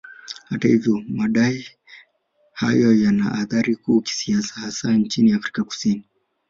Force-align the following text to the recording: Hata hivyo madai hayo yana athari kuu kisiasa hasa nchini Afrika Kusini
Hata 0.49 0.67
hivyo 0.67 1.03
madai 1.07 1.67
hayo 2.53 2.93
yana 2.93 3.31
athari 3.33 3.75
kuu 3.75 4.01
kisiasa 4.01 4.61
hasa 4.61 4.91
nchini 4.93 5.33
Afrika 5.33 5.63
Kusini 5.63 6.03